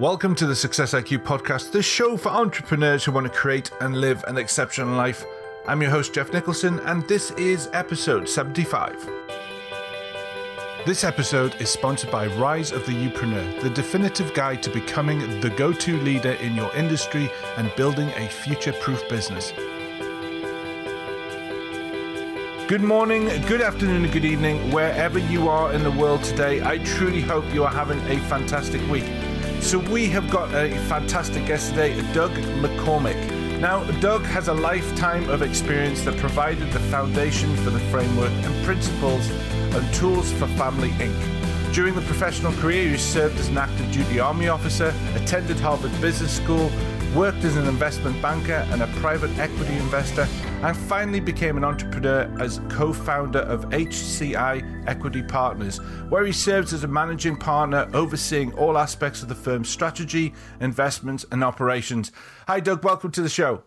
[0.00, 4.00] Welcome to the Success IQ podcast, the show for entrepreneurs who want to create and
[4.00, 5.26] live an exceptional life.
[5.68, 8.96] I'm your host, Geoff Nicholson, and this is episode 75.
[10.86, 15.50] This episode is sponsored by Rise of the Youpreneur, the definitive guide to becoming the
[15.50, 19.52] go to leader in your industry and building a future proof business.
[22.68, 26.62] Good morning, good afternoon, and good evening, wherever you are in the world today.
[26.62, 29.04] I truly hope you are having a fantastic week.
[29.60, 32.32] So, we have got a fantastic guest today, Doug
[32.62, 33.60] McCormick.
[33.60, 38.64] Now, Doug has a lifetime of experience that provided the foundation for the framework and
[38.64, 41.74] principles and tools for Family Inc.
[41.74, 46.34] During the professional career, he served as an active duty Army officer, attended Harvard Business
[46.34, 46.70] School,
[47.14, 50.26] worked as an investment banker and a private equity investor,
[50.62, 56.72] and finally became an entrepreneur as co founder of HCI Equity Partners, where he serves
[56.72, 62.12] as a managing partner overseeing all aspects of the firm's strategy, investments, and operations.
[62.46, 62.84] Hi, Doug.
[62.84, 63.62] Welcome to the show.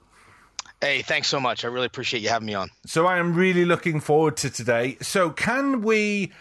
[0.82, 1.64] Hey, thanks so much.
[1.64, 2.70] I really appreciate you having me on.
[2.86, 4.98] So, I am really looking forward to today.
[5.02, 6.32] So, can we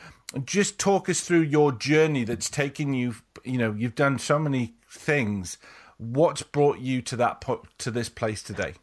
[0.45, 3.15] just talk us through your journey that's taken you?
[3.45, 5.59] You know, you've done so many things
[6.03, 8.75] what's brought you to that po- to this place today?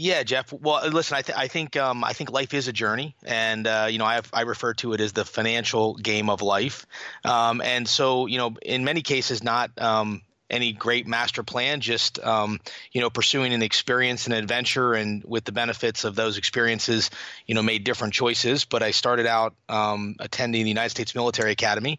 [0.00, 0.52] Yeah, Geoff.
[0.52, 3.88] Well, listen, I, th- I think um, I think life is a journey, and uh,
[3.90, 6.86] you know, I, have, I refer to it as the financial game of life.
[7.24, 12.24] Um, and so, you know, in many cases, not um, any great master plan, just
[12.24, 12.60] um,
[12.92, 17.10] you know pursuing an experience and adventure, and with the benefits of those experiences,
[17.48, 18.64] you know, made different choices.
[18.64, 21.98] But I started out um, attending the United States Military Academy,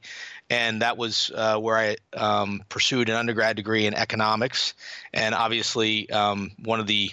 [0.49, 4.73] and that was uh, where I um, pursued an undergrad degree in economics,
[5.13, 7.11] and obviously um, one of the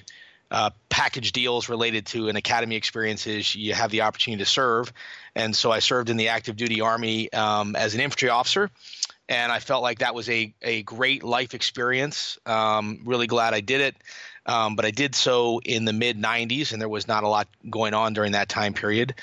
[0.51, 4.93] uh, package deals related to an academy experiences you have the opportunity to serve,
[5.35, 8.71] and so I served in the active duty army um, as an infantry officer
[9.29, 12.39] and I felt like that was a a great life experience.
[12.47, 13.97] Um, really glad I did it,
[14.47, 17.49] um, but I did so in the mid '90s, and there was not a lot
[17.69, 19.15] going on during that time period.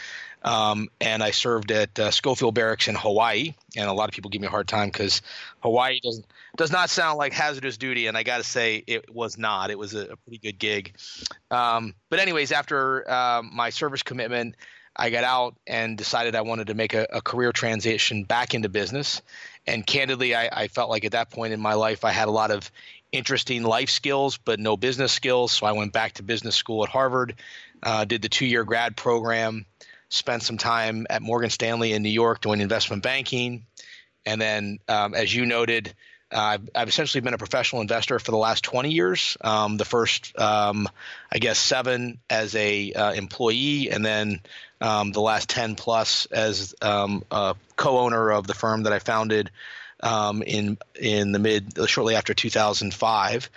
[0.44, 4.30] Um, and I served at uh, Schofield Barracks in Hawaii, and a lot of people
[4.30, 5.22] give me a hard time because
[5.62, 6.26] Hawaii doesn't
[6.58, 9.72] does not sound like hazardous duty, and I got to say it was not.
[9.72, 10.96] It was a, a pretty good gig.
[11.50, 14.56] Um, but anyways, after uh, my service commitment,
[14.96, 18.70] I got out and decided I wanted to make a, a career transition back into
[18.70, 19.22] business.
[19.66, 22.32] And candidly, I, I, felt like at that point in my life, I had a
[22.32, 22.70] lot of
[23.12, 25.54] interesting life skills, but no business skills.
[25.54, 27.36] So I went back to business school at Harvard,
[27.82, 29.66] uh, did the two year grad program,
[30.14, 33.66] spent some time at Morgan Stanley in New York doing investment banking.
[34.26, 35.94] And then, um, as you noted,
[36.32, 39.38] uh, I've, I've, essentially been a professional investor for the last 20 years.
[39.42, 40.88] Um, the first, um,
[41.32, 44.40] I guess, seven as a uh, employee, and then
[44.82, 49.52] um, the last 10 plus as um, a co-owner of the firm that I founded
[50.02, 53.50] um, in in the mid shortly after 2005.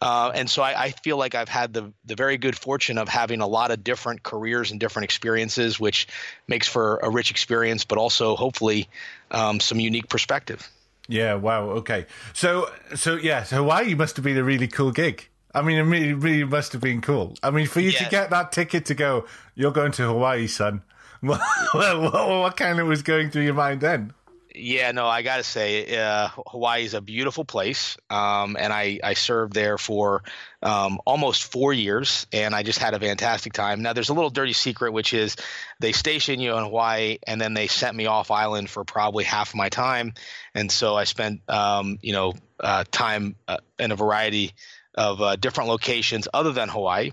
[0.00, 3.06] Uh, and so I, I, feel like I've had the the very good fortune of
[3.06, 6.08] having a lot of different careers and different experiences, which
[6.48, 8.88] makes for a rich experience, but also hopefully
[9.30, 10.66] um, some unique perspective.
[11.06, 11.34] Yeah.
[11.34, 11.70] Wow.
[11.70, 12.06] Okay.
[12.32, 13.42] So, so yeah.
[13.42, 15.28] So Hawaii must have been a really cool gig.
[15.52, 17.34] I mean, it really, really must have been cool.
[17.42, 18.04] I mean, for you yes.
[18.04, 20.82] to get that ticket to go, you're going to Hawaii, son.
[21.20, 21.40] what,
[21.74, 24.14] what, what kind of was going through your mind then?
[24.52, 28.98] Yeah, no, I got to say, uh, Hawaii is a beautiful place, um, and I,
[29.02, 30.24] I served there for
[30.60, 33.82] um, almost four years, and I just had a fantastic time.
[33.82, 35.36] Now, there's a little dirty secret, which is
[35.78, 39.54] they station you in Hawaii, and then they sent me off island for probably half
[39.54, 40.14] my time,
[40.52, 44.52] and so I spent, um, you know, uh, time uh, in a variety
[44.96, 47.12] of uh, different locations other than Hawaii.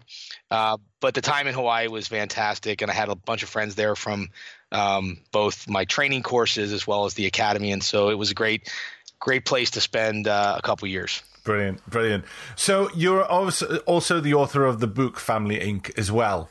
[0.50, 3.76] Uh, but the time in Hawaii was fantastic, and I had a bunch of friends
[3.76, 4.30] there from
[4.72, 8.34] um, both my training courses as well as the academy, and so it was a
[8.34, 8.74] great,
[9.20, 11.22] great place to spend uh, a couple years.
[11.44, 12.26] Brilliant, brilliant.
[12.56, 15.98] So you're also also the author of the book Family Inc.
[15.98, 16.50] as well.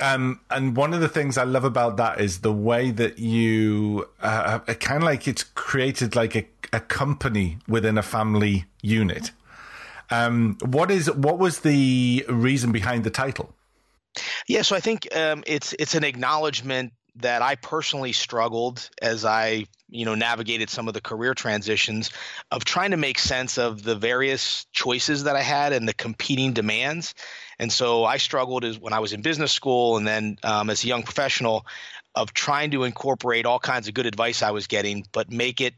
[0.00, 4.08] Um, and one of the things I love about that is the way that you
[4.22, 9.32] uh, kind of like it's created like a, a company within a family unit.
[10.10, 13.54] Um, what is what was the reason behind the title?
[14.46, 19.66] Yeah, so I think um, it's it's an acknowledgement that I personally struggled as I
[19.88, 22.10] you know navigated some of the career transitions
[22.50, 26.52] of trying to make sense of the various choices that I had and the competing
[26.52, 27.14] demands.
[27.58, 30.84] And so I struggled as when I was in business school and then um, as
[30.84, 31.66] a young professional
[32.14, 35.74] of trying to incorporate all kinds of good advice I was getting, but make it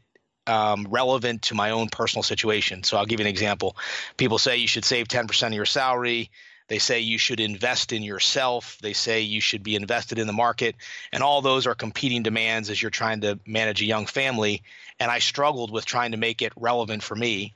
[0.47, 2.83] um, relevant to my own personal situation.
[2.83, 3.75] So I'll give you an example.
[4.17, 6.31] People say you should save 10% of your salary.
[6.71, 8.77] They say you should invest in yourself.
[8.81, 10.77] They say you should be invested in the market.
[11.11, 14.63] And all those are competing demands as you're trying to manage a young family.
[14.97, 17.55] And I struggled with trying to make it relevant for me.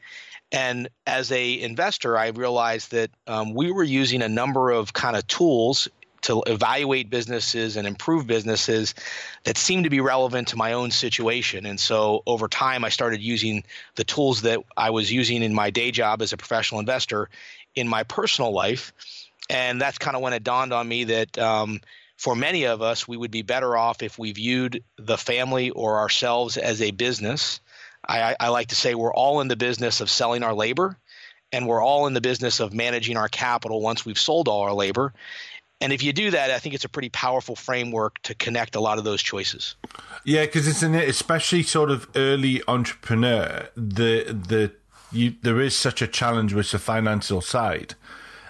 [0.52, 5.16] And as a investor, I realized that um, we were using a number of kind
[5.16, 5.88] of tools
[6.26, 8.96] to evaluate businesses and improve businesses
[9.44, 11.66] that seemed to be relevant to my own situation.
[11.66, 13.64] And so over time, I started using
[13.96, 17.30] the tools that I was using in my day job as a professional investor
[17.76, 18.92] in my personal life.
[19.50, 21.82] And that's kind of when it dawned on me that um,
[22.18, 26.00] for many of us, we would be better off if we viewed the family or
[26.00, 27.60] ourselves as a business.
[28.08, 30.98] I, I like to say we're all in the business of selling our labor
[31.52, 34.74] and we're all in the business of managing our capital once we've sold all our
[34.74, 35.14] labor.
[35.82, 38.80] And if you do that, I think it's a pretty powerful framework to connect a
[38.80, 39.76] lot of those choices.
[40.24, 43.70] Yeah, because it's an especially sort of early entrepreneur.
[43.76, 44.72] The the
[45.12, 47.96] you there is such a challenge with the financial side,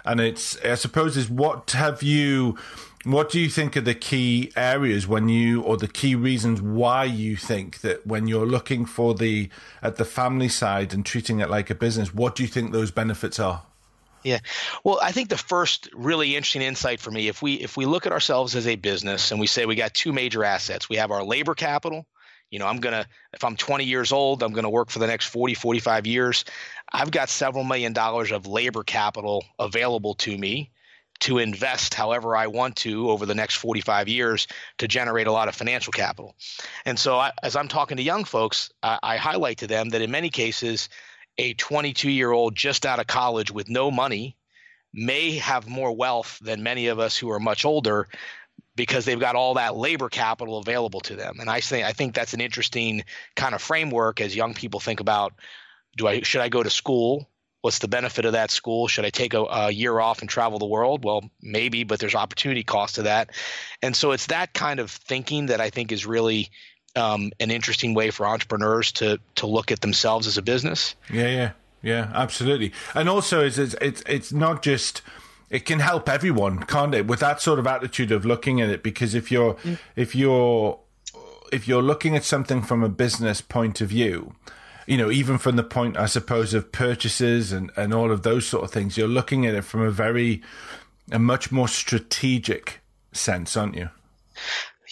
[0.04, 2.56] and it's I suppose is what have you
[3.06, 7.04] what do you think are the key areas when you, or the key reasons why
[7.04, 9.48] you think that when you're looking for the
[9.80, 12.90] at the family side and treating it like a business, what do you think those
[12.90, 13.62] benefits are?
[14.26, 14.40] Yeah.
[14.82, 18.06] Well, I think the first really interesting insight for me, if we if we look
[18.06, 21.12] at ourselves as a business and we say we got two major assets, we have
[21.12, 22.08] our labor capital.
[22.50, 24.98] You know, I'm going to if I'm 20 years old, I'm going to work for
[24.98, 26.44] the next 40, 45 years.
[26.92, 30.72] I've got several million dollars of labor capital available to me
[31.20, 35.46] to invest however I want to over the next 45 years to generate a lot
[35.46, 36.34] of financial capital.
[36.84, 40.02] And so, I, as I'm talking to young folks, I, I highlight to them that
[40.02, 40.88] in many cases,
[41.38, 44.36] a 22 year old just out of college with no money
[44.92, 48.08] may have more wealth than many of us who are much older
[48.74, 51.38] because they've got all that labor capital available to them.
[51.40, 53.04] And I think I think that's an interesting
[53.34, 55.34] kind of framework as young people think about
[55.96, 57.28] do I should I go to school
[57.66, 58.86] What's the benefit of that school?
[58.86, 61.04] Should I take a, a, year off and travel the world?
[61.04, 63.30] Well, maybe, but there's opportunity cost to that.
[63.82, 66.50] And so it's that kind of thinking that I think is really
[66.96, 70.94] um, an interesting way for entrepreneurs to to look at themselves as a business.
[71.12, 71.50] Yeah, yeah,
[71.82, 72.72] yeah, absolutely.
[72.94, 75.02] And also, it's it's it's, it's not just
[75.50, 77.06] it can help everyone, can't it?
[77.06, 79.78] With that sort of attitude of looking at it, because if you're mm.
[79.94, 80.78] if you're
[81.52, 84.34] if you're looking at something from a business point of view,
[84.86, 88.46] you know, even from the point, I suppose, of purchases and, and all of those
[88.46, 90.42] sort of things, you're looking at it from a very,
[91.10, 92.80] a much more strategic
[93.12, 93.90] sense, aren't you?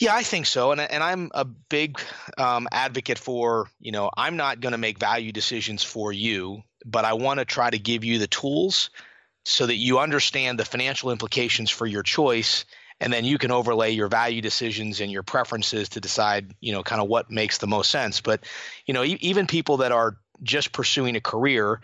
[0.01, 2.01] Yeah, I think so, and and I'm a big
[2.39, 7.05] um, advocate for you know I'm not going to make value decisions for you, but
[7.05, 8.91] I want to try to give you the tools
[9.45, 12.65] so that you understand the financial implications for your choice
[13.01, 16.83] and then you can overlay your value decisions and your preferences to decide you know
[16.83, 18.21] kind of what makes the most sense.
[18.21, 18.45] But
[18.87, 21.81] you know even people that are just pursuing a career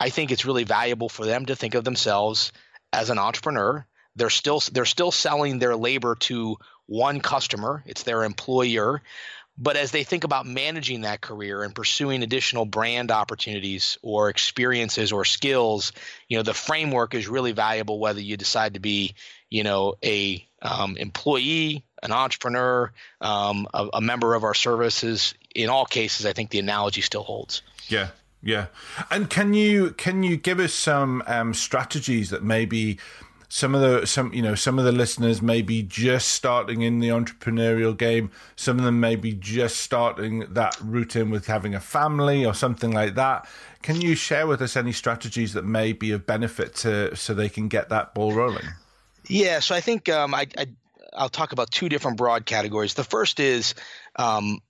[0.00, 2.52] i think it's really valuable for them to think of themselves
[2.92, 3.86] as an entrepreneur.
[4.16, 9.00] They're still they're still selling their labor to one customer it's their employer
[9.58, 15.12] but as they think about managing that career and pursuing additional brand opportunities or experiences
[15.12, 15.92] or skills
[16.28, 19.14] you know the framework is really valuable whether you decide to be
[19.50, 25.34] you know a um, employee, an entrepreneur, um, a, a, member of our services.
[25.54, 27.62] In all cases, I think the analogy still holds.
[27.88, 28.08] Yeah,
[28.42, 28.66] yeah.
[29.10, 32.98] And can you can you give us some um, strategies that maybe
[33.54, 37.00] some of the some you know some of the listeners may be just starting in
[37.00, 38.30] the entrepreneurial game.
[38.56, 42.92] Some of them may be just starting that routine with having a family or something
[42.92, 43.46] like that.
[43.82, 47.50] Can you share with us any strategies that may be of benefit to so they
[47.50, 48.64] can get that ball rolling?
[49.28, 50.66] Yeah, so I think um, I, I
[51.20, 52.94] will talk about two different broad categories.
[52.94, 53.74] The first is
[54.16, 54.60] um,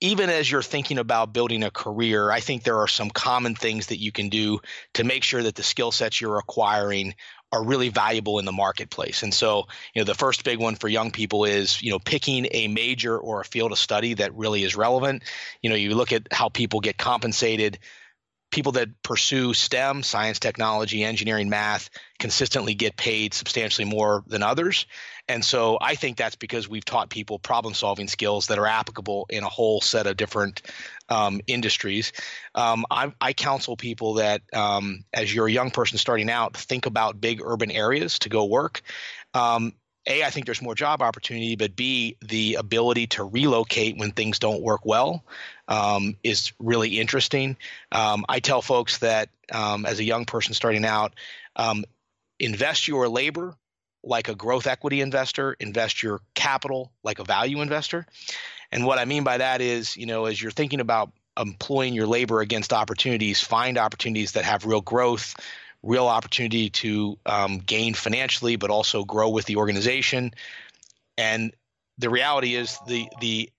[0.00, 3.88] even as you're thinking about building a career, I think there are some common things
[3.88, 4.60] that you can do
[4.94, 7.14] to make sure that the skill sets you're acquiring
[7.52, 9.22] are really valuable in the marketplace.
[9.22, 12.46] And so, you know, the first big one for young people is, you know, picking
[12.52, 15.24] a major or a field of study that really is relevant.
[15.62, 17.78] You know, you look at how people get compensated
[18.50, 21.88] people that pursue STEM, science, technology, engineering, math,
[22.18, 24.86] consistently get paid substantially more than others.
[25.30, 29.26] And so I think that's because we've taught people problem solving skills that are applicable
[29.30, 30.60] in a whole set of different
[31.08, 32.12] um, industries.
[32.56, 36.86] Um, I, I, counsel people that um, as you're a young person starting out, think
[36.86, 38.82] about big urban areas to go work.
[39.32, 39.72] Um,
[40.04, 44.40] a, I think there's more job opportunity, but B, the ability to relocate when things
[44.40, 45.24] don't work well
[45.68, 47.56] um, is really interesting.
[47.92, 51.14] Um, I tell folks that as a young person starting out,
[52.40, 53.56] invest your labor
[54.02, 58.06] like a growth equity investor, invest your capital like a value investor.
[58.72, 62.06] And what I mean by that is, you know, as you're thinking about employing your
[62.06, 65.34] labor against opportunities, find opportunities that have real growth,
[65.82, 70.32] real opportunity to um, gain financially, but also grow with the organization.
[71.18, 71.52] And
[71.98, 73.50] the reality is the the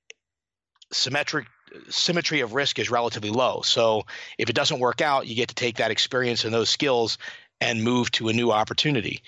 [0.92, 1.48] symmetric
[1.90, 3.62] symmetry of risk is relatively low.
[3.62, 4.04] So
[4.38, 7.18] if it doesn't work out, you get to take that experience and those skills
[7.62, 9.22] and move to a new opportunity.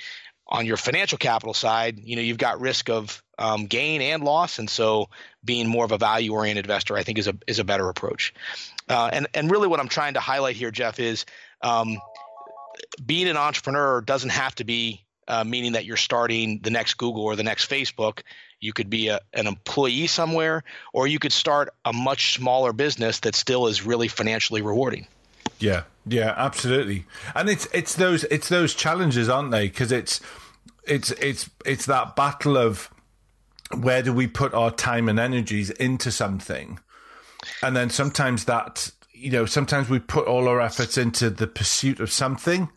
[0.48, 4.60] On your financial capital side, you know you've got risk of um, gain and loss,
[4.60, 5.10] and so
[5.44, 8.34] being more of a value-oriented investor, I think, is a is a better approach.
[8.90, 11.26] Uh, and and really, what I'm trying to highlight here, Geoff, is
[11.62, 11.98] um,
[13.04, 17.24] being an entrepreneur doesn't have to be uh, meaning that you're starting the next Google
[17.24, 18.22] or the next Facebook.
[18.60, 23.22] You could be a, an employee somewhere, or you could start a much smaller business
[23.22, 25.08] that still is really financially rewarding.
[25.64, 27.06] Yeah, yeah, absolutely.
[27.36, 29.70] And it's it's those it's those challenges, aren't they?
[29.70, 30.20] Because it's
[30.86, 32.90] it's it's it's that battle of
[33.80, 36.80] where do we put our time and energies into something,
[37.62, 42.02] and then sometimes that you know sometimes we put all our efforts into the pursuit
[42.02, 42.70] of something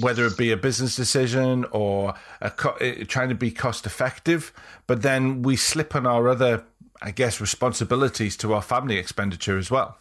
[0.00, 2.14] whether it be a business decision or
[2.56, 4.52] co- eh, trying to be cost effective,
[4.88, 6.64] but then we slip on our other,
[7.00, 9.96] I guess, responsibilities to our family expenditure as well.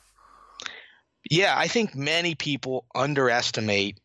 [1.30, 4.00] Yeah, I think many people underestimate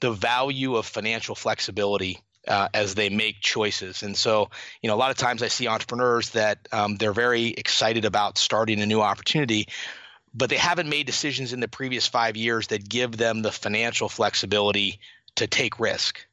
[0.00, 4.02] the value of financial flexibility uh, as they make choices.
[4.02, 4.50] And so,
[4.82, 8.38] you know, a lot of times I see entrepreneurs that um, they're very excited about
[8.38, 9.68] starting a new opportunity,
[10.34, 14.08] but they haven't made decisions in the previous five years that give them the financial
[14.08, 14.98] flexibility
[15.36, 16.26] to take risk.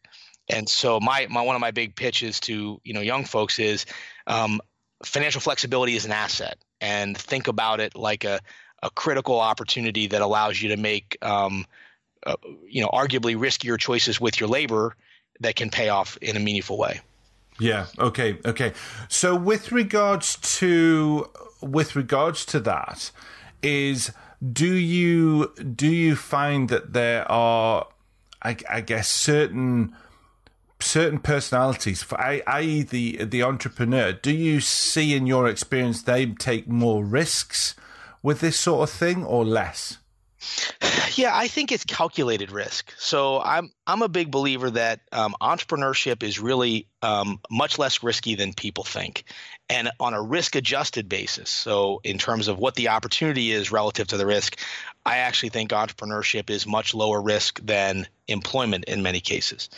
[0.49, 3.85] And so my, my one of my big pitches to you know young folks is
[4.25, 4.59] um,
[5.03, 8.39] financial flexibility is an asset, and think about it like a
[8.83, 11.65] a critical opportunity that allows you to make um,
[12.25, 12.35] uh,
[12.67, 14.95] you know arguably riskier choices with your labor
[15.39, 16.99] that can pay off in a meaningful way.
[17.59, 17.87] Yeah.
[17.97, 18.37] Okay.
[18.45, 18.73] Okay.
[19.09, 21.29] So with regards to
[21.61, 23.11] with regards to that,
[23.61, 24.11] is
[24.53, 27.87] do you do you find that there are
[28.41, 29.95] I, I guess certain
[30.79, 32.83] certain personalities for i.e.
[32.83, 37.75] the the entrepreneur do you see in your experience they take more risks
[38.21, 39.97] with this sort of thing or less
[41.15, 42.93] yeah, I think it's calculated risk.
[42.97, 48.35] So I'm I'm a big believer that um, entrepreneurship is really um, much less risky
[48.35, 49.25] than people think,
[49.69, 51.49] and on a risk adjusted basis.
[51.49, 54.57] So in terms of what the opportunity is relative to the risk,
[55.05, 59.69] I actually think entrepreneurship is much lower risk than employment in many cases.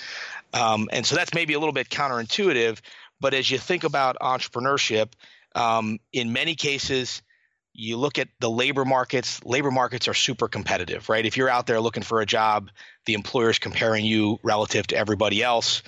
[0.53, 2.81] Um, and so that's maybe a little bit counterintuitive,
[3.19, 5.13] but as you think about entrepreneurship,
[5.55, 7.23] um, in many cases
[7.73, 11.25] you look at the labor markets labor markets are super competitive right?
[11.25, 12.69] If you're out there looking for a job
[13.05, 15.81] the employer's comparing you relative to everybody else.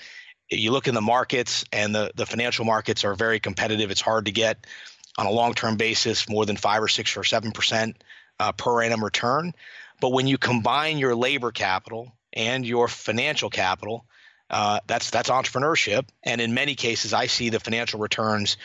[0.50, 3.90] You look in the markets and the, the financial markets are very competitive.
[3.90, 4.66] It's hard to get
[5.16, 8.02] on a long-term basis more than five or six or seven percent
[8.40, 9.54] uh, per annum return.
[10.00, 14.06] But when you combine your labor capital and your financial capital
[14.50, 16.06] uh, that's that's entrepreneurship.
[16.22, 18.56] And in many cases i see the financial returns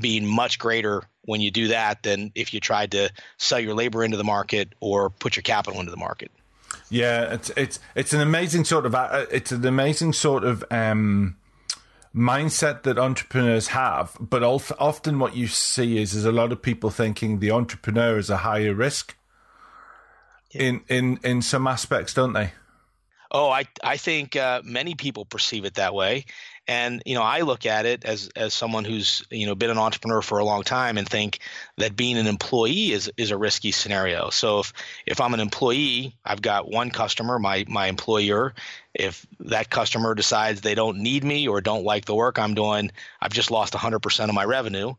[0.00, 4.04] being much greater when you do that than if you tried to sell your labor
[4.04, 6.30] into the market or put your capital into the market.
[6.90, 11.36] Yeah, it's it's it's an amazing sort of uh, it's an amazing sort of um,
[12.14, 14.16] mindset that entrepreneurs have.
[14.20, 18.30] But often, what you see is is a lot of people thinking the entrepreneur is
[18.30, 19.16] a higher risk.
[20.50, 20.62] Yeah.
[20.62, 22.52] In in in some aspects, don't they?
[23.30, 26.24] Oh, I I think uh, many people perceive it that way,
[26.66, 29.76] and you know, I look at it as as someone who's you know been an
[29.78, 31.40] entrepreneur for a long time and think
[31.76, 34.30] that being an employee is is a risky scenario.
[34.30, 34.72] So if
[35.06, 38.54] if I'm an employee, I've got one customer, my my employer.
[38.94, 42.90] If that customer decides they don't need me or don't like the work I'm doing,
[43.20, 44.94] I've just lost 100% of my revenue.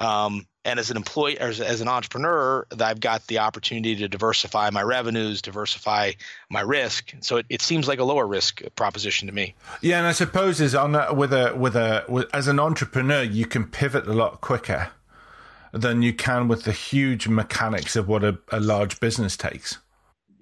[0.00, 4.70] Um, and as an employee, as, as an entrepreneur, I've got the opportunity to diversify
[4.70, 6.12] my revenues, diversify
[6.50, 7.14] my risk.
[7.20, 9.54] So it, it seems like a lower risk proposition to me.
[9.80, 13.22] Yeah, and I suppose is on a, with a with a with, as an entrepreneur,
[13.22, 14.90] you can pivot a lot quicker
[15.72, 19.78] than you can with the huge mechanics of what a, a large business takes.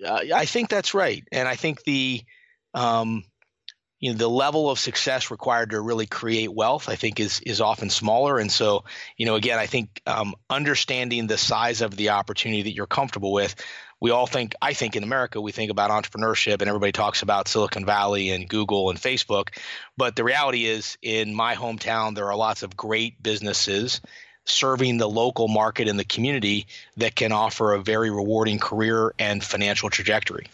[0.04, 2.22] Uh, I think that's right, and I think the
[2.74, 3.24] um,
[4.00, 7.60] you know the level of success required to really create wealth i think is is
[7.60, 8.38] often smaller.
[8.38, 8.84] And so
[9.16, 13.32] you know again i think um, understanding the size of the opportunity that you're comfortable
[13.32, 13.54] with
[14.00, 17.48] we all think i think in america we think about entrepreneurship and everybody talks about
[17.48, 19.48] silicon valley and google and facebook.
[19.96, 24.00] But the reality is in my hometown there are lots of great businesses
[24.44, 29.44] serving the local market and the community that can offer a very rewarding career and
[29.44, 30.46] financial trajectory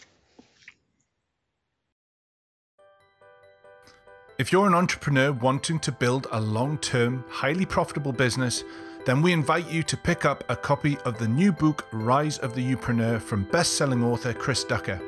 [4.36, 8.64] If you're an entrepreneur wanting to build a long term, highly profitable business,
[9.06, 12.56] then we invite you to pick up a copy of the new book Rise of
[12.56, 15.00] the Youpreneur from best selling author Chris Ducker.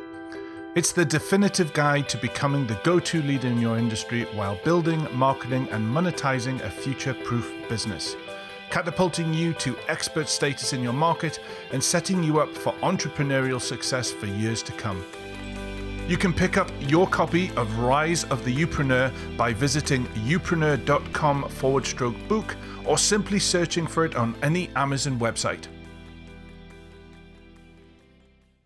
[0.76, 5.04] It's the definitive guide to becoming the go to leader in your industry while building,
[5.12, 8.14] marketing, and monetizing a future proof business.
[8.70, 11.40] catapulting you to expert status in your market
[11.72, 15.04] and setting you up for entrepreneurial success for years to come.
[16.08, 21.84] You can pick up your copy of Rise of the Youpreneur by visiting youpreneur.com forward
[21.84, 25.66] stroke book or simply searching for it on any Amazon website.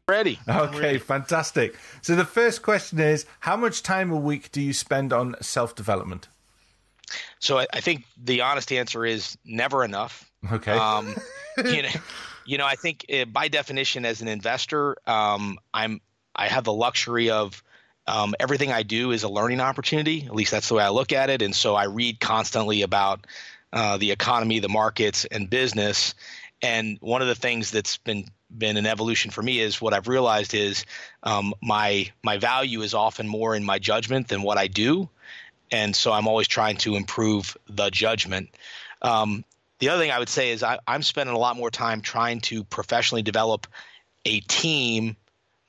[0.07, 0.39] Ready.
[0.47, 0.99] Okay, ready.
[0.99, 1.79] fantastic.
[2.03, 5.75] So the first question is How much time a week do you spend on self
[5.75, 6.29] development?
[7.39, 10.31] So I, I, think the honest answer is never enough.
[10.53, 10.73] Okay.
[10.73, 11.15] Um,
[11.65, 11.89] you know,
[12.45, 16.01] you know, I think uh, by definition, as an investor, um, I'm
[16.41, 17.63] I have the luxury of
[18.07, 20.25] um, everything I do is a learning opportunity.
[20.25, 21.43] At least that's the way I look at it.
[21.43, 23.27] And so I read constantly about
[23.73, 26.15] uh, the economy, the markets, and business.
[26.63, 28.25] And one of the things that's been
[28.57, 30.85] been an evolution for me is what I've realized is
[31.23, 35.09] um, my my value is often more in my judgment than what I do,
[35.71, 38.49] and so I'm always trying to improve the judgment.
[39.03, 39.45] Um,
[39.79, 42.41] the other thing I would say is I, I'm spending a lot more time trying
[42.43, 43.69] to professionally develop
[44.25, 45.17] a team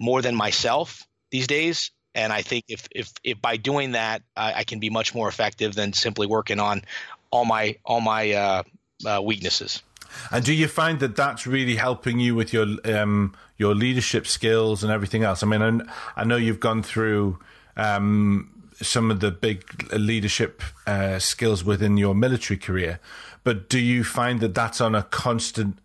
[0.02, 1.92] more than myself these days.
[2.14, 5.30] And I think if if, if by doing that, I, I can be much more
[5.30, 6.82] effective than simply working on
[7.30, 8.64] all my all my uh,
[9.06, 9.82] uh, weaknesses.
[10.30, 14.84] And do you find that that's really helping you with your um, your leadership skills
[14.84, 15.42] and everything else?
[15.42, 17.40] I mean, I, I know you've gone through
[17.78, 23.00] um, some of the big leadership uh, skills within your military career,
[23.46, 25.78] but do you find that that's on a constant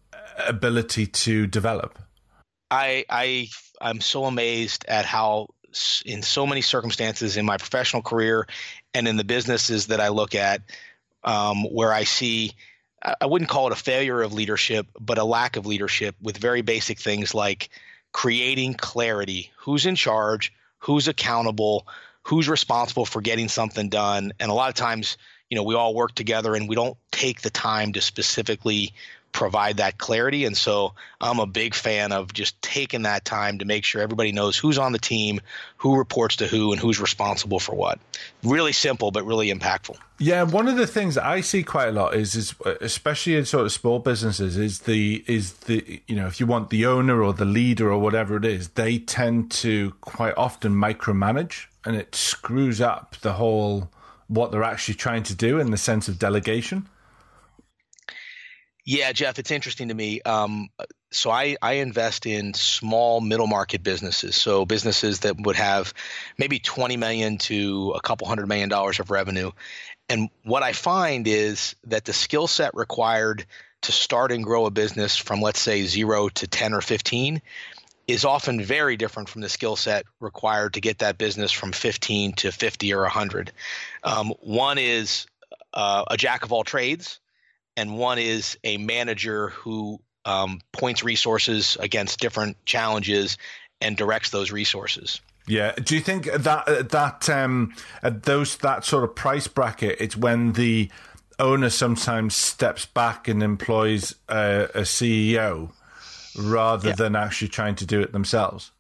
[0.49, 2.01] ability to develop?
[2.71, 3.49] I I
[3.81, 5.49] I'm so amazed at how
[6.05, 8.47] in so many circumstances in my professional career
[8.95, 10.63] and in the businesses that I look at
[11.23, 12.53] um, where I see
[13.21, 16.63] I wouldn't call it a failure of leadership, but a lack of leadership with very
[16.63, 17.69] basic things like
[18.13, 21.87] creating clarity who's in charge, who's accountable,
[22.23, 24.33] who's responsible for getting something done.
[24.41, 25.19] And a lot of times,
[25.51, 28.93] you know, we all work together and we don't take the time to specifically
[29.37, 30.47] provide that clarity.
[30.47, 34.33] And so I'm a big fan of just taking that time to make sure everybody
[34.33, 35.43] knows who's on the team,
[35.77, 37.99] who reports to who, and who's responsible for what.
[38.43, 39.99] Really simple, but really impactful.
[40.19, 43.67] Yeah, one of the things I see quite a lot is, is especially in sort
[43.67, 47.35] of small businesses, is the is the you know if you want the owner or
[47.35, 52.81] the leader or whatever it is, they tend to quite often micromanage, and it screws
[52.81, 53.91] up the whole
[54.29, 56.89] what they're actually trying to do in the sense of delegation.
[58.89, 60.23] Yeah, Geoff, it's interesting to me.
[60.23, 60.71] Um,
[61.11, 64.37] so I, I invest in small middle market businesses.
[64.37, 65.93] So businesses that would have
[66.39, 69.51] maybe 20 million to a couple hundred million dollars of revenue.
[70.09, 73.45] And what I find is that the skill set required
[73.83, 77.43] to start and grow a business from let's say 0 to 10 or 15
[78.07, 82.35] is often very different from the skill set required to get that business from 15
[82.35, 83.51] to 50 or 100.
[84.05, 85.27] Um, one is
[85.75, 87.19] uh, a jack of all trades
[87.77, 93.39] and one is a manager who um, points resources against different challenges
[93.81, 95.21] and directs those resources.
[95.47, 95.73] Yeah.
[95.73, 100.53] Do you think that that um, at those that sort of price bracket, it's when
[100.53, 100.91] the
[101.39, 105.71] owner sometimes steps back and employs a, a CEO
[106.37, 106.95] rather yeah.
[106.95, 108.73] than actually trying to do it themselves?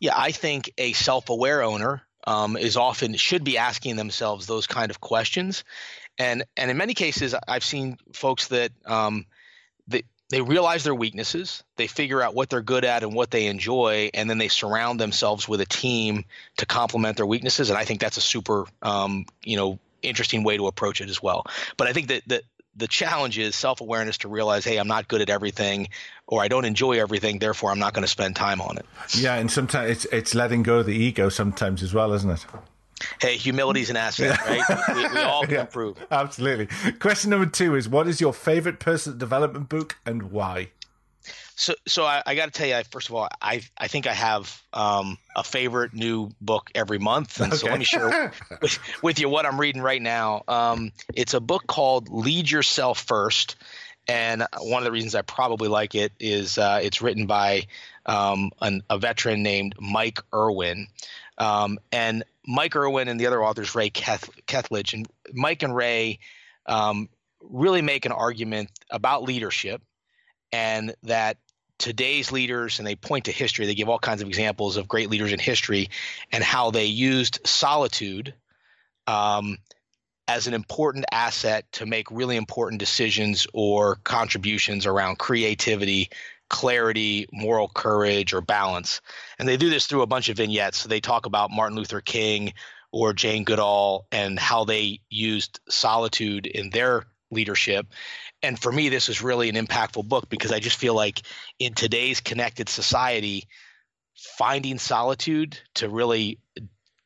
[0.00, 4.90] Yeah, I think a self-aware owner um, is often should be asking themselves those kind
[4.90, 5.64] of questions,
[6.18, 9.26] and and in many cases i've seen folks that um,
[9.88, 13.46] they, they realize their weaknesses they figure out what they're good at and what they
[13.46, 16.24] enjoy and then they surround themselves with a team
[16.56, 20.56] to complement their weaknesses and i think that's a super um, you know interesting way
[20.56, 21.44] to approach it as well.
[21.76, 22.42] But i think that the,
[22.76, 25.88] the challenge is self-awareness to realize hey i'm not good at everything
[26.26, 28.86] or i don't enjoy everything therefore i'm not going to spend time on it.
[29.16, 32.46] Yeah and sometimes it's it's letting go of the ego sometimes as well isn't it
[33.20, 34.62] Hey, humility is an asset, right?
[34.94, 35.98] we, we, all can yeah, improve.
[36.10, 36.68] Absolutely.
[36.92, 40.70] Question number two is: What is your favorite personal development book and why?
[41.58, 44.12] So, so I, I got to tell you, first of all, I I think I
[44.12, 47.58] have um, a favorite new book every month, and okay.
[47.58, 48.32] so let me share
[48.62, 50.42] with, with, you what I'm reading right now.
[50.48, 53.56] Um, it's a book called "Lead Yourself First,
[54.06, 57.66] and one of the reasons I probably like it is uh, it's written by
[58.04, 60.88] um, an, a veteran named Mike Erwin,
[61.38, 66.18] Um, and Mike Erwin and the other authors, Ray Keth- Kethledge, and Mike and Ray
[66.66, 67.08] um,
[67.40, 69.82] really make an argument about leadership
[70.52, 71.38] and that
[71.78, 75.10] today's leaders, and they point to history, they give all kinds of examples of great
[75.10, 75.90] leaders in history
[76.32, 78.34] and how they used solitude
[79.06, 79.58] um,
[80.28, 86.10] as an important asset to make really important decisions or contributions around creativity,
[86.48, 89.00] clarity, moral courage, or balance.
[89.38, 90.78] And they do this through a bunch of vignettes.
[90.78, 92.52] So they talk about Martin Luther King
[92.92, 97.86] or Jane Goodall and how they used solitude in their leadership.
[98.42, 101.22] And for me, this is really an impactful book because I just feel like
[101.58, 103.44] in today's connected society,
[104.38, 106.38] finding solitude to really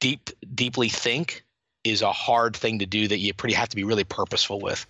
[0.00, 1.44] deep deeply think
[1.84, 4.86] is a hard thing to do that you pretty have to be really purposeful with.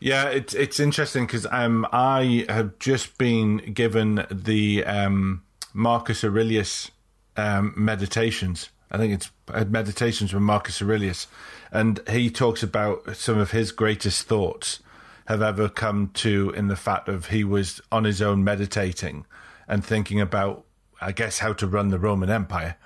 [0.00, 6.90] Yeah, it's it's interesting because um, I have just been given the um, Marcus Aurelius
[7.36, 8.70] um, meditations.
[8.90, 11.28] I think it's uh, meditations from Marcus Aurelius,
[11.70, 14.80] and he talks about some of his greatest thoughts
[15.26, 19.24] have ever come to in the fact of he was on his own meditating
[19.68, 20.64] and thinking about,
[21.00, 22.76] I guess, how to run the Roman Empire.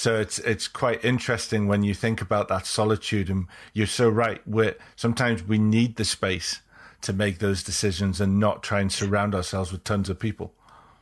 [0.00, 4.40] So it's it's quite interesting when you think about that solitude, and you're so right.
[4.48, 6.62] we sometimes we need the space
[7.02, 10.54] to make those decisions and not try and surround ourselves with tons of people.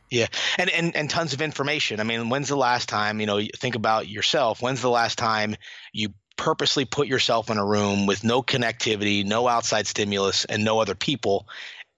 [0.09, 2.01] Yeah, and, and and tons of information.
[2.01, 3.39] I mean, when's the last time you know?
[3.55, 4.61] Think about yourself.
[4.61, 5.55] When's the last time
[5.93, 10.79] you purposely put yourself in a room with no connectivity, no outside stimulus, and no
[10.79, 11.47] other people,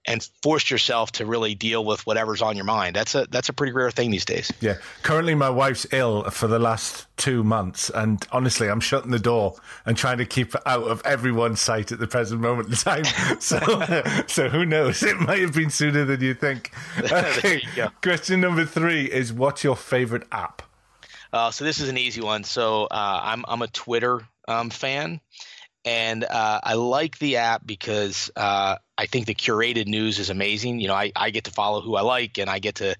[0.06, 2.96] and force yourself to really deal with whatever's on your mind.
[2.96, 4.52] That's a that's a pretty rare thing these days.
[4.60, 4.76] Yeah.
[5.02, 9.54] Currently my wife's ill for the last 2 months and honestly I'm shutting the door
[9.86, 13.04] and trying to keep out of everyone's sight at the present moment in time.
[13.40, 13.58] So
[14.26, 15.02] so who knows?
[15.02, 16.72] It might have been sooner than you think.
[17.12, 17.62] Okay.
[17.76, 20.62] You Question number 3 is what's your favorite app?
[21.32, 22.44] Uh, so this is an easy one.
[22.44, 25.20] So uh, I'm I'm a Twitter um, fan
[25.84, 30.80] and uh, I like the app because uh, I think the curated news is amazing.
[30.80, 32.94] You know, I, I get to follow who I like, and I get to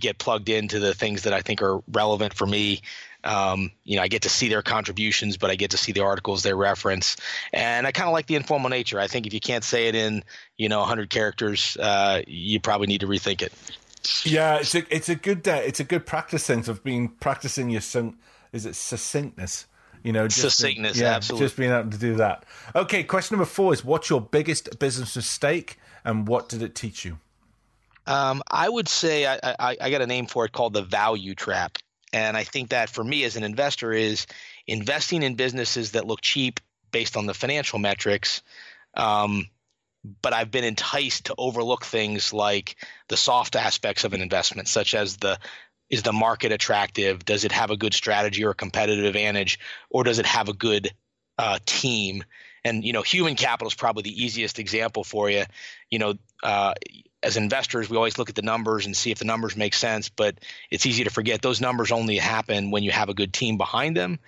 [0.00, 2.80] get plugged into the things that I think are relevant for me.
[3.24, 6.02] Um, you know, I get to see their contributions, but I get to see the
[6.02, 7.16] articles they reference,
[7.52, 9.00] and I kind of like the informal nature.
[9.00, 10.22] I think if you can't say it in,
[10.56, 13.52] you know, 100 characters, uh, you probably need to rethink it.
[14.24, 17.70] Yeah, it's a it's a good uh, it's a good practice sense of being practicing
[17.70, 17.82] your
[18.52, 19.66] is it succinctness
[20.02, 21.46] you know, just succinctness, being, yeah, absolutely.
[21.46, 22.44] Just being able to do that.
[22.74, 27.04] Okay, question number four is: What's your biggest business mistake, and what did it teach
[27.04, 27.18] you?
[28.06, 31.34] Um, I would say I, I, I got a name for it called the value
[31.34, 31.78] trap,
[32.12, 34.26] and I think that for me as an investor is
[34.66, 38.42] investing in businesses that look cheap based on the financial metrics.
[38.94, 39.48] Um,
[40.22, 42.76] but I've been enticed to overlook things like
[43.08, 45.38] the soft aspects of an investment, such as the
[45.90, 47.24] is the market attractive?
[47.24, 49.58] Does it have a good strategy or a competitive advantage,
[49.90, 50.90] or does it have a good
[51.38, 52.24] uh, team?
[52.64, 55.44] And you know, human capital is probably the easiest example for you.
[55.90, 56.74] You know, uh,
[57.22, 60.08] as investors, we always look at the numbers and see if the numbers make sense,
[60.08, 60.38] but
[60.70, 63.96] it's easy to forget those numbers only happen when you have a good team behind
[63.96, 64.18] them.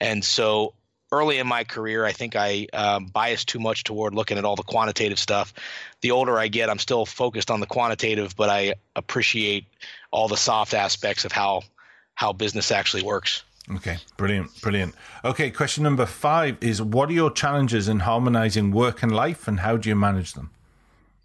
[0.00, 0.74] And so
[1.12, 4.56] early in my career, I think I um, biased too much toward looking at all
[4.56, 5.52] the quantitative stuff.
[6.00, 9.66] The older I get, I'm still focused on the quantitative, but I appreciate
[10.10, 11.62] all the soft aspects of how
[12.14, 13.44] how business actually works.
[13.76, 14.94] Okay, brilliant, brilliant.
[15.24, 19.60] Okay, question number five is: What are your challenges in harmonizing work and life, and
[19.60, 20.50] how do you manage them?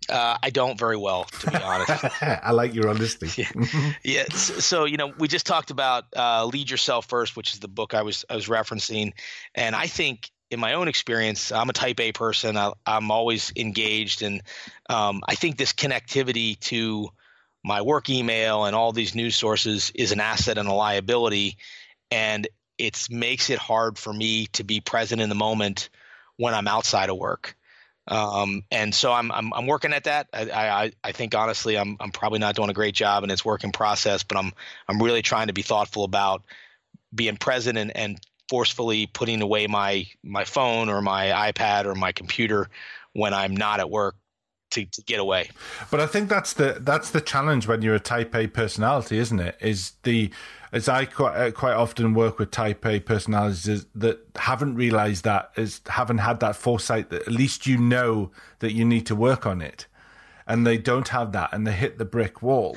[0.10, 2.06] Uh, I don't very well, to be honest.
[2.22, 3.30] I like your honesty.
[3.42, 3.94] yeah.
[4.04, 4.24] yeah.
[4.30, 7.94] So, you know, we just talked about uh, "Lead Yourself First, which is the book
[7.94, 9.13] I was I was referencing,
[9.56, 12.58] and I think in my own experience, I'm a Type A person.
[12.58, 14.42] I, am always engaged, and
[14.89, 17.10] um, I think this connectivity to
[17.63, 21.58] my work email and all these news sources is an asset and a liability,
[22.12, 25.89] and it makes it hard for me to be present in the moment
[26.38, 27.56] when I'm outside of work.
[28.08, 30.28] Um, and so I'm, I'm, I'm working at that.
[30.34, 33.46] I, I, I think honestly, I'm, I'm probably not doing a great job and it's
[33.46, 34.52] work in process, but I'm,
[34.88, 36.44] I'm really trying to be thoughtful about
[37.16, 42.12] being present and, and forcefully putting away my, my phone or my iPad or my
[42.12, 42.70] computer
[43.13, 44.16] when I'm not at work
[44.74, 45.50] to, to get away.
[45.90, 49.40] But I think that's the that's the challenge when you're a Type A personality, isn't
[49.40, 49.58] it?
[49.60, 50.32] Is the
[50.72, 55.52] as I quite uh, quite often work with Type A personalities that haven't realised that
[55.56, 59.46] is haven't had that foresight that at least you know that you need to work
[59.46, 59.88] on it,
[60.48, 62.76] and they don't have that, and they hit the brick wall,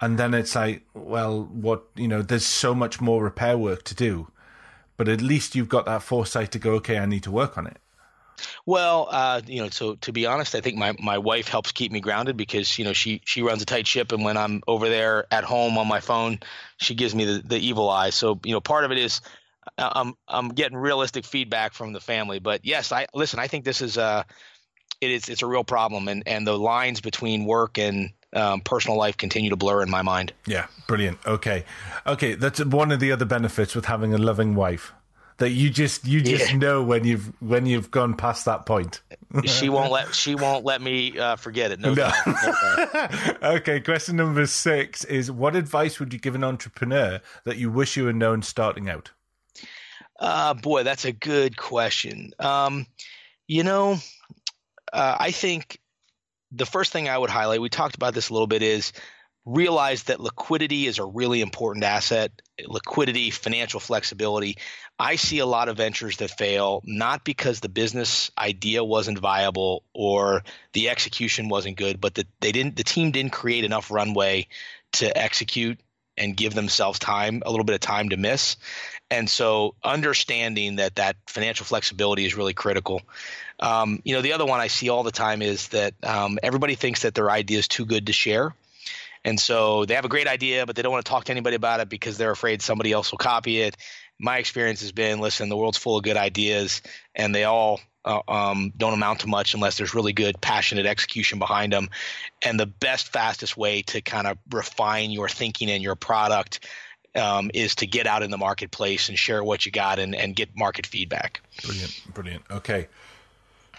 [0.00, 3.94] and then it's like, well, what you know, there's so much more repair work to
[3.94, 4.28] do,
[4.96, 7.66] but at least you've got that foresight to go, okay, I need to work on
[7.66, 7.78] it.
[8.66, 11.92] Well, uh, you know, so to be honest, I think my, my wife helps keep
[11.92, 14.88] me grounded because you know she she runs a tight ship, and when I'm over
[14.88, 16.40] there at home on my phone,
[16.78, 18.10] she gives me the, the evil eye.
[18.10, 19.20] So you know, part of it is
[19.78, 22.38] uh, I'm I'm getting realistic feedback from the family.
[22.38, 23.38] But yes, I listen.
[23.38, 24.22] I think this is a uh,
[25.00, 28.96] it is it's a real problem, and and the lines between work and um, personal
[28.96, 30.32] life continue to blur in my mind.
[30.46, 31.18] Yeah, brilliant.
[31.26, 31.64] Okay,
[32.06, 34.92] okay, that's one of the other benefits with having a loving wife
[35.38, 36.58] that you just you just yeah.
[36.58, 39.00] know when you've when you've gone past that point.
[39.44, 41.80] she won't let she won't let me uh, forget it.
[41.80, 41.94] No.
[41.94, 42.12] no.
[42.26, 47.70] no okay, question number six is: What advice would you give an entrepreneur that you
[47.70, 49.10] wish you had known starting out?
[50.18, 52.32] Uh, boy, that's a good question.
[52.38, 52.86] Um,
[53.48, 53.98] you know,
[54.92, 55.80] uh, I think
[56.52, 58.92] the first thing I would highlight, we talked about this a little bit, is
[59.46, 62.32] realize that liquidity is a really important asset.
[62.66, 64.56] Liquidity, financial flexibility.
[64.98, 69.82] I see a lot of ventures that fail not because the business idea wasn't viable
[69.92, 74.46] or the execution wasn't good, but that they didn't the team didn't create enough runway
[74.92, 75.78] to execute
[76.16, 78.56] and give themselves time, a little bit of time to miss.
[79.10, 83.02] And so understanding that that financial flexibility is really critical.
[83.58, 86.76] Um, you know, the other one I see all the time is that um, everybody
[86.76, 88.54] thinks that their idea is too good to share.
[89.24, 91.56] And so they have a great idea, but they don't want to talk to anybody
[91.56, 93.76] about it because they're afraid somebody else will copy it.
[94.18, 96.82] My experience has been listen, the world's full of good ideas,
[97.14, 101.38] and they all uh, um, don't amount to much unless there's really good, passionate execution
[101.38, 101.88] behind them.
[102.44, 106.66] And the best, fastest way to kind of refine your thinking and your product
[107.14, 110.36] um, is to get out in the marketplace and share what you got and, and
[110.36, 111.40] get market feedback.
[111.62, 112.42] Brilliant, brilliant.
[112.50, 112.88] Okay.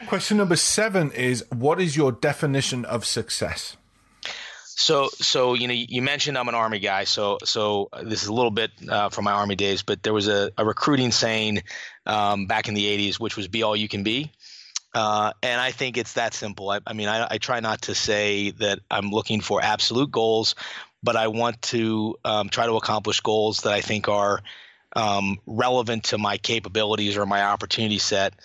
[0.08, 3.78] Question number seven is What is your definition of success?
[4.78, 7.06] So, so you know, you mentioned I'm an army guy.
[7.06, 10.28] So, so this is a little bit uh, from my army days, but there was
[10.28, 11.64] a, a recruiting saying
[12.06, 14.32] um, back in the '80s, which was "Be all you can be."
[14.94, 16.70] Uh, and I think it's that simple.
[16.70, 20.56] I, I mean, I, I, try not to say that I'm looking for absolute goals,
[21.04, 24.42] but I want to um, try to accomplish goals that I think are
[24.96, 28.36] um, relevant to my capabilities or my opportunity set.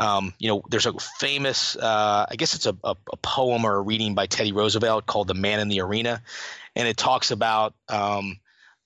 [0.00, 3.76] Um, you know, there's a famous, uh, I guess it's a, a, a, poem or
[3.76, 6.22] a reading by Teddy Roosevelt called "The Man in the Arena,"
[6.74, 8.38] and it talks about um,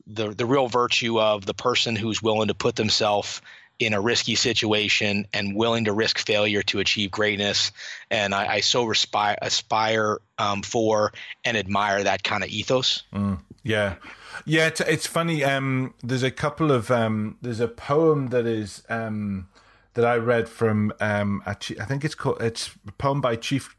[0.09, 3.40] the the real virtue of the person who's willing to put themselves
[3.79, 7.72] in a risky situation and willing to risk failure to achieve greatness.
[8.11, 11.12] And I, I so aspire, aspire um, for
[11.44, 13.03] and admire that kind of ethos.
[13.12, 13.96] Mm, yeah.
[14.44, 15.42] Yeah, it's, it's funny.
[15.44, 19.48] Um, there's a couple of um, there's a poem that is um,
[19.95, 23.77] that I read from um, I think it's called it's a poem by Chief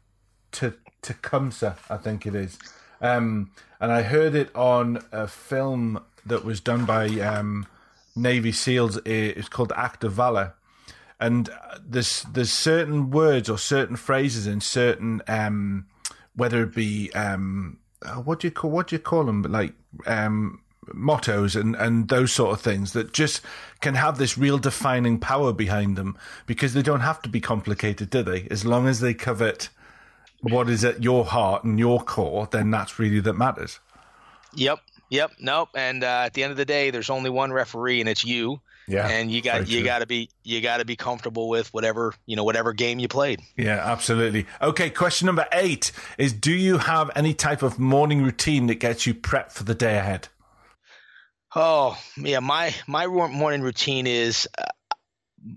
[0.50, 2.58] Tecumseh, I think it is,
[3.00, 3.50] um,
[3.80, 7.66] and I heard it on a film that was done by um,
[8.14, 8.98] Navy SEALs.
[9.04, 10.54] It's called Act of Valor,
[11.20, 11.50] and
[11.80, 15.86] there's there's certain words or certain phrases in certain um,
[16.34, 19.74] whether it be um, uh, what do you call what do you call them like
[20.06, 20.60] um,
[20.92, 23.40] mottos and, and those sort of things that just
[23.80, 28.10] can have this real defining power behind them because they don't have to be complicated,
[28.10, 28.46] do they?
[28.50, 29.68] As long as they covet
[30.40, 33.80] what is at your heart and your core, then that's really that matters.
[34.54, 34.80] Yep.
[35.10, 35.32] Yep.
[35.40, 35.68] Nope.
[35.74, 38.60] And uh, at the end of the day, there's only one referee, and it's you.
[38.88, 39.08] Yeah.
[39.08, 42.36] And you got you got to be you got to be comfortable with whatever you
[42.36, 43.40] know whatever game you played.
[43.56, 44.46] Yeah, absolutely.
[44.62, 44.90] Okay.
[44.90, 49.12] Question number eight is: Do you have any type of morning routine that gets you
[49.14, 50.28] prepped for the day ahead?
[51.58, 54.64] Oh yeah, my my morning routine is uh,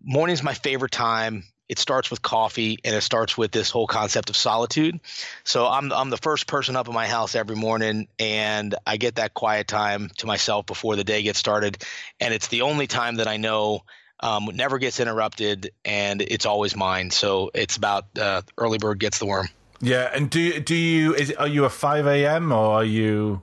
[0.01, 1.43] morning's my favorite time.
[1.67, 5.01] It starts with coffee and it starts with this whole concept of solitude.
[5.43, 9.15] So I'm I'm the first person up in my house every morning and I get
[9.15, 11.83] that quiet time to myself before the day gets started
[12.21, 13.81] and it's the only time that I know
[14.21, 17.12] um, never gets interrupted and it's always mine.
[17.12, 19.49] So it's about uh, early bird gets the worm.
[19.81, 22.53] Yeah, and do do you is are you a five a.m.
[22.53, 23.41] or are you?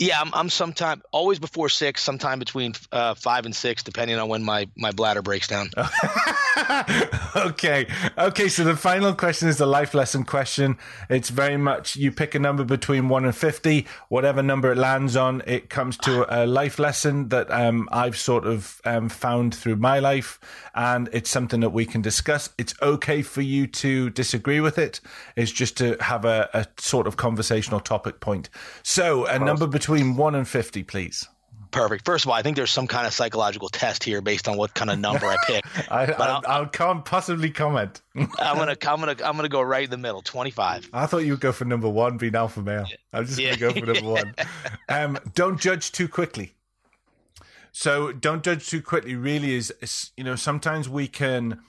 [0.00, 4.28] Yeah, I'm, I'm sometime always before six, sometime between uh, five and six, depending on
[4.28, 5.68] when my, my bladder breaks down.
[7.36, 7.86] okay.
[8.18, 8.48] Okay.
[8.48, 10.78] So the final question is the life lesson question.
[11.08, 15.16] It's very much you pick a number between one and 50, whatever number it lands
[15.16, 19.76] on, it comes to a life lesson that um, I've sort of um, found through
[19.76, 20.40] my life.
[20.74, 22.50] And it's something that we can discuss.
[22.58, 25.00] It's okay for you to disagree with it.
[25.36, 28.48] It's just to have a, a sort of conversational topic point.
[28.82, 31.28] So a number between between 1 and 50, please.
[31.70, 32.04] Perfect.
[32.04, 34.74] First of all, I think there's some kind of psychological test here based on what
[34.74, 35.64] kind of number I pick.
[35.90, 38.00] I, I, I, can't possibly comment.
[38.16, 40.90] I'm gonna, I'm gonna, I'm gonna go right in the middle, 25.
[40.92, 42.86] I thought you would go for number one, being alpha male.
[43.12, 43.56] I'm just yeah.
[43.56, 44.34] gonna go for number one.
[44.88, 46.54] Um, don't judge too quickly.
[47.72, 49.14] So don't judge too quickly.
[49.14, 51.60] Really, is, is you know sometimes we can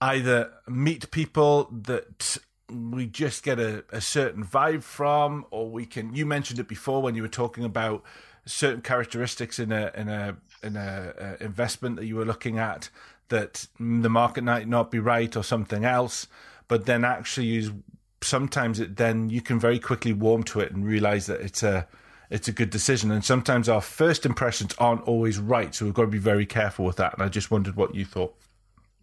[0.00, 2.38] either meet people that
[2.70, 6.14] we just get a, a certain vibe from, or we can.
[6.14, 8.02] You mentioned it before when you were talking about
[8.46, 12.90] certain characteristics in a in a in a, a investment that you were looking at
[13.28, 16.26] that the market might not be right or something else,
[16.68, 17.82] but then actually you
[18.22, 21.86] sometimes it then you can very quickly warm to it and realize that it's a
[22.30, 23.10] it's a good decision.
[23.10, 26.84] And sometimes our first impressions aren't always right, so we've got to be very careful
[26.84, 27.14] with that.
[27.14, 28.34] And I just wondered what you thought.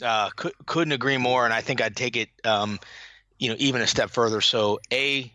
[0.01, 2.79] Uh, could, couldn't agree more, and I think I'd take it um,
[3.39, 4.41] you know even a step further.
[4.41, 5.31] So a,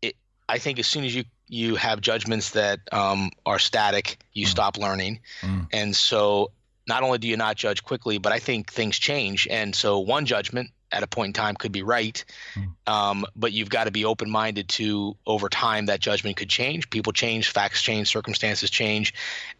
[0.00, 0.16] it,
[0.48, 4.48] I think as soon as you you have judgments that um, are static, you mm.
[4.48, 5.66] stop learning, mm.
[5.72, 6.50] and so
[6.88, 10.26] not only do you not judge quickly, but I think things change, and so one
[10.26, 12.24] judgment at a point in time could be right.
[12.54, 12.74] Mm.
[12.86, 16.90] Um, but you've got to be open minded to over time that judgment could change.
[16.90, 19.14] People change, facts change, circumstances change.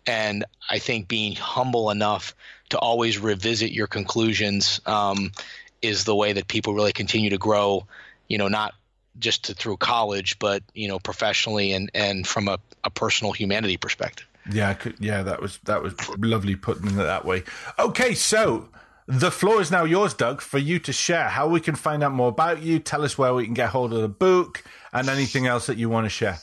[0.06, 2.34] And I think being humble enough
[2.68, 5.32] to always revisit your conclusions um,
[5.80, 7.86] is the way that people really continue to grow,
[8.28, 8.74] you know, not
[9.18, 13.76] just to, through college, but, you know, professionally and, and from a, a personal humanity
[13.76, 14.26] perspective.
[14.50, 17.44] Yeah, yeah, that was that was lovely putting it that way.
[17.78, 18.68] Okay, so
[19.06, 22.12] the floor is now yours, Doug, for you to share how we can find out
[22.12, 22.80] more about you.
[22.80, 25.88] Tell us where we can get hold of the book and anything else that you
[25.88, 26.38] want to share.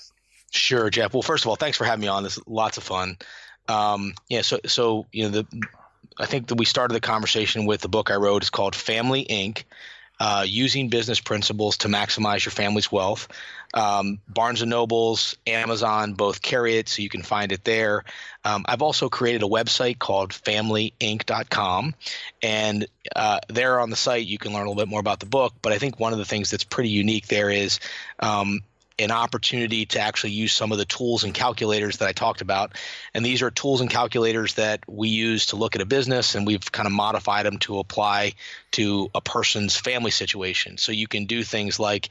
[0.51, 1.13] Sure, Geoff.
[1.13, 2.23] Well, first of all, thanks for having me on.
[2.23, 3.17] This is lots of fun.
[3.67, 5.47] Um, yeah, so so you know the
[6.17, 8.43] I think that we started the conversation with the book I wrote.
[8.43, 9.63] It's called Family Inc.
[10.19, 13.29] Uh, using business principles to maximize your family's wealth.
[13.73, 18.03] Um, Barnes and Nobles, Amazon both carry it, so you can find it there.
[18.43, 21.93] Um, I've also created a website called FamilyInc.com,
[22.41, 25.25] and uh, there on the site you can learn a little bit more about the
[25.25, 25.53] book.
[25.61, 27.79] But I think one of the things that's pretty unique there is
[28.19, 28.61] um,
[28.99, 32.73] an opportunity to actually use some of the tools and calculators that I talked about.
[33.13, 36.45] And these are tools and calculators that we use to look at a business, and
[36.45, 38.33] we've kind of modified them to apply
[38.71, 40.77] to a person's family situation.
[40.77, 42.09] So you can do things like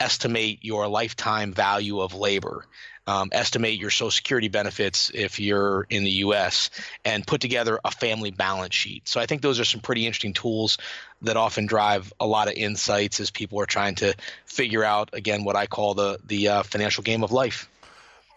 [0.00, 2.64] estimate your lifetime value of labor
[3.08, 6.68] um, estimate your Social Security benefits if you're in the U.S.,
[7.06, 9.08] and put together a family balance sheet.
[9.08, 10.76] So I think those are some pretty interesting tools
[11.22, 15.44] that often drive a lot of insights as people are trying to figure out again
[15.44, 17.68] what I call the the uh, financial game of life.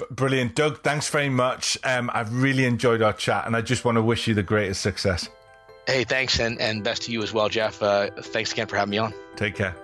[0.09, 0.81] Brilliant, Doug.
[0.81, 1.77] Thanks very much.
[1.83, 4.81] Um, I've really enjoyed our chat, and I just want to wish you the greatest
[4.81, 5.29] success.
[5.85, 7.83] Hey, thanks, and, and best to you as well, Geoff.
[7.83, 9.13] Uh, thanks again for having me on.
[9.35, 9.75] Take care.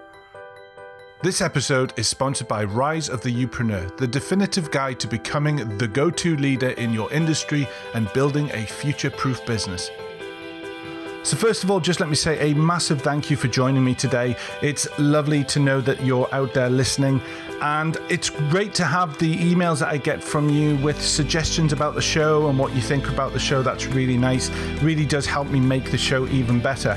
[1.24, 5.88] This episode is sponsored by Rise of the Youpreneur, the definitive guide to becoming the
[5.88, 9.90] go to leader in your industry and building a future proof business.
[11.24, 13.96] So, first of all, just let me say a massive thank you for joining me
[13.96, 14.38] today.
[14.62, 17.20] It's lovely to know that you're out there listening,
[17.62, 21.96] and it's great to have the emails that I get from you with suggestions about
[21.96, 23.64] the show and what you think about the show.
[23.64, 24.52] That's really nice.
[24.84, 26.96] Really does help me make the show even better.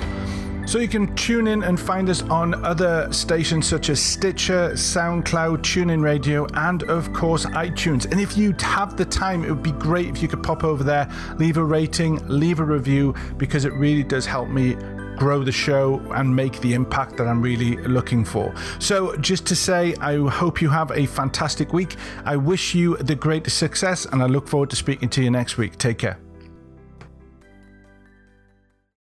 [0.66, 5.59] So you can tune in and find us on other stations such as Stitcher, SoundCloud,
[5.59, 8.11] TuneIn Radio, and of course iTunes.
[8.11, 10.83] And if you have the time, it would be great if you could pop over
[10.83, 14.74] there, leave a rating, leave a review, because it really does help me
[15.16, 18.53] grow the show and make the impact that I'm really looking for.
[18.79, 21.96] So, just to say, I hope you have a fantastic week.
[22.24, 25.57] I wish you the greatest success, and I look forward to speaking to you next
[25.57, 25.79] week.
[25.79, 26.24] Take care.